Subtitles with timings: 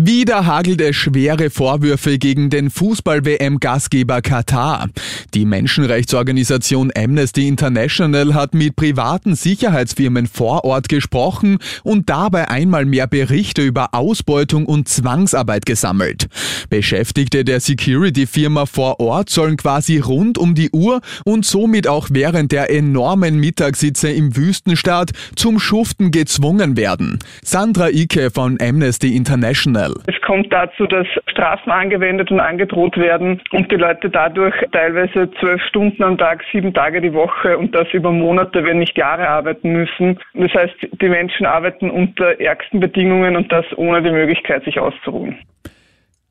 [0.00, 4.90] Wieder hagelt es schwere Vorwürfe gegen den Fußball-WM-Gastgeber Katar.
[5.34, 13.08] Die Menschenrechtsorganisation Amnesty International hat mit privaten Sicherheitsfirmen vor Ort gesprochen und dabei einmal mehr
[13.08, 16.28] Berichte über Ausbeutung und Zwangsarbeit gesammelt.
[16.70, 22.52] Beschäftigte der Security-Firma vor Ort sollen quasi rund um die Uhr und somit auch während
[22.52, 27.18] der enormen Mittagssitze im Wüstenstaat zum Schuften gezwungen werden.
[27.42, 29.94] Sandra Icke von Amnesty International kriminell.
[30.06, 35.62] Es kommt dazu, dass Strafen angewendet und angedroht werden und die Leute dadurch teilweise zwölf
[35.62, 39.72] Stunden am Tag, sieben Tage die Woche und das über Monate, wenn nicht Jahre arbeiten
[39.72, 40.18] müssen.
[40.34, 45.38] Das heißt, die Menschen arbeiten unter ärgsten Bedingungen und das ohne die Möglichkeit, sich auszuruhen.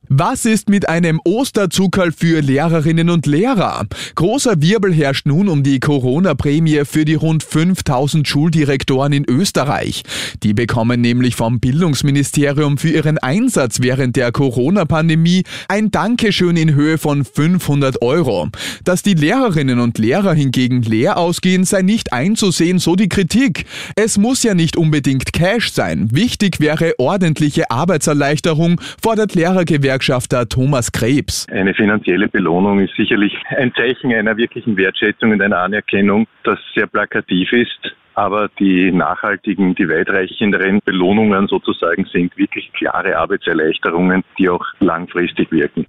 [0.09, 3.85] Was ist mit einem Osterzuckerl für Lehrerinnen und Lehrer?
[4.15, 10.03] Großer Wirbel herrscht nun um die Corona-Prämie für die rund 5000 Schuldirektoren in Österreich.
[10.43, 16.97] Die bekommen nämlich vom Bildungsministerium für ihren Einsatz während der Corona-Pandemie ein Dankeschön in Höhe
[16.97, 18.47] von 500 Euro.
[18.85, 23.65] Dass die Lehrerinnen und Lehrer hingegen leer ausgehen, sei nicht einzusehen, so die Kritik.
[23.97, 26.07] Es muss ja nicht unbedingt Cash sein.
[26.13, 31.47] Wichtig wäre ordentliche Arbeitserleichterung, fordert Lehrergewerkschaft Gewerkschafter Thomas Krebs.
[31.49, 36.85] Eine finanzielle Belohnung ist sicherlich ein Zeichen einer wirklichen Wertschätzung und einer Anerkennung, das sehr
[36.85, 37.95] plakativ ist.
[38.13, 45.87] Aber die nachhaltigen, die weitreichenderen Belohnungen sozusagen sind wirklich klare Arbeitserleichterungen, die auch langfristig wirken.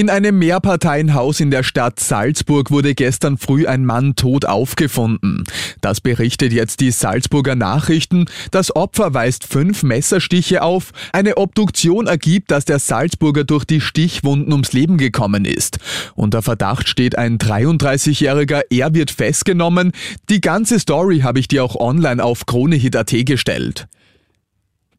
[0.00, 5.44] In einem Mehrparteienhaus in der Stadt Salzburg wurde gestern früh ein Mann tot aufgefunden.
[5.82, 8.24] Das berichtet jetzt die Salzburger Nachrichten.
[8.50, 10.92] Das Opfer weist fünf Messerstiche auf.
[11.12, 15.80] Eine Obduktion ergibt, dass der Salzburger durch die Stichwunden ums Leben gekommen ist.
[16.14, 18.62] Unter Verdacht steht ein 33-Jähriger.
[18.70, 19.92] Er wird festgenommen.
[20.30, 23.86] Die ganze Story habe ich dir auch online auf KroneHit.at gestellt.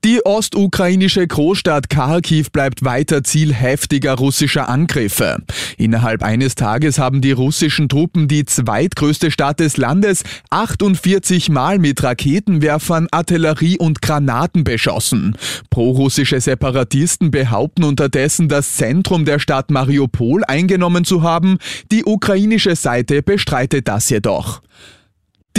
[0.04, 5.38] Die ostukrainische Großstadt Kharkiv bleibt weiter Ziel heftiger russischer Angriffe.
[5.78, 12.02] Innerhalb eines Tages haben die russischen Truppen die zweitgrößte Stadt des Landes 48 Mal mit
[12.02, 15.38] Raketenwerfern, Artillerie und Granaten beschossen.
[15.70, 21.60] Prorussische Separatisten behaupten unterdessen, das Zentrum der Stadt Mariupol eingenommen zu haben.
[21.92, 24.64] Die ukrainische Seite bestreitet das jedoch.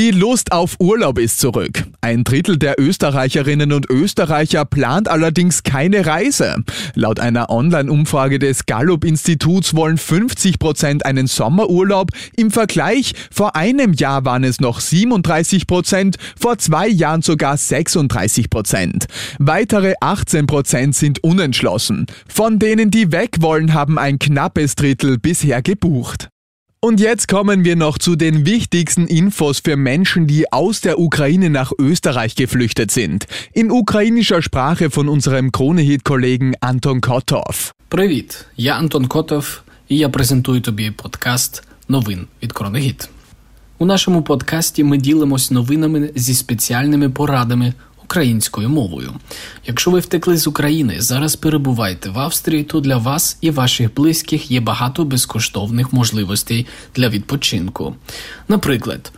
[0.03, 1.85] Die Lust auf Urlaub ist zurück.
[2.01, 6.57] Ein Drittel der Österreicherinnen und Österreicher plant allerdings keine Reise.
[6.97, 12.11] Laut einer Online-Umfrage des Gallup-Instituts wollen 50 Prozent einen Sommerurlaub.
[12.37, 18.51] Im Vergleich vor einem Jahr waren es noch 37 Prozent, vor zwei Jahren sogar 36
[18.51, 19.07] Prozent.
[19.39, 22.07] Weitere 18 Prozent sind unentschlossen.
[22.27, 26.32] Von denen, die weg wollen, haben ein knappes Drittel bisher gebucht.
[26.82, 31.50] Und jetzt kommen wir noch zu den wichtigsten Infos für Menschen, die aus der Ukraine
[31.50, 33.26] nach Österreich geflüchtet sind.
[33.54, 37.74] In ukrainischer Sprache von unserem Kronehit-Kollegen Anton Kotov.
[37.90, 43.10] Привіт, я Антон Котов, і я презентую тобі подкаст новин від Кронегіт.
[43.78, 47.74] У нашому подкасті ми ділимось новинами зі спеціальними порадами
[48.13, 49.13] українською мовою.
[49.67, 54.51] Якщо ви втекли з України, зараз перебуваєте в Австрії, то для вас і ваших близьких
[54.51, 57.95] є багато безкоштовних можливостей для відпочинку.
[58.49, 59.13] Наприклад,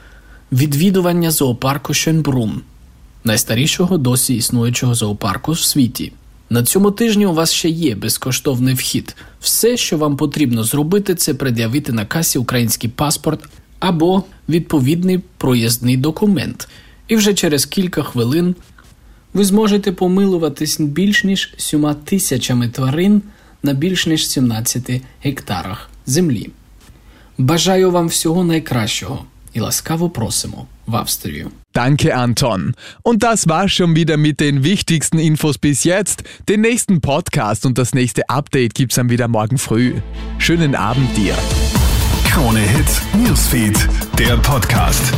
[0.53, 2.61] відвідування зоопарку Шенбрун,
[3.25, 6.13] найстарішого досі існуючого зоопарку в світі.
[6.51, 9.17] На цьому тижні у вас ще є безкоштовний вхід.
[9.41, 13.41] Все, що вам потрібно зробити, це пред'явити на касі український паспорт
[13.81, 16.69] або відповідний проїзний документ.
[17.09, 18.55] І вже через кілька хвилин
[19.34, 23.22] ви зможете помилуватись більш ніж сьома тисячами тварин
[23.64, 26.50] на більш ніж 17 гектарах землі.
[27.38, 31.52] Бажаю вам всього найкращого і ласкаво просимо в Австрію.
[31.76, 32.74] Danke, Anton.
[33.04, 36.24] Und das war schon wieder mit den wichtigsten Infos bis jetzt.
[36.50, 39.90] Den nächsten Podcast und das nächste Update gibt's dann wieder morgen früh.
[40.40, 41.36] Schönen Abend dir.
[42.32, 43.78] Krone Hits, Newsfeed,
[44.18, 45.14] der Podcast.